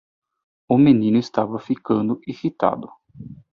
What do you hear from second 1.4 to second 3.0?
ficando irritado.